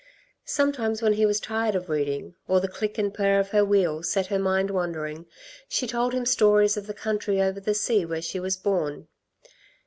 Sometimes 0.47 1.03
when 1.03 1.13
he 1.13 1.27
was 1.27 1.39
tired 1.39 1.75
of 1.75 1.87
reading, 1.87 2.33
or 2.47 2.59
the 2.59 2.67
click 2.67 2.97
and 2.97 3.13
purr 3.13 3.39
of 3.39 3.49
her 3.49 3.63
wheel 3.63 4.01
set 4.01 4.25
her 4.25 4.39
mind 4.39 4.71
wandering, 4.71 5.27
she 5.69 5.85
told 5.85 6.11
him 6.13 6.25
stories 6.25 6.75
of 6.75 6.87
the 6.87 6.93
country 6.95 7.39
over 7.39 7.59
the 7.59 7.75
sea 7.75 8.03
where 8.03 8.19
she 8.23 8.39
was 8.39 8.57
born. 8.57 9.07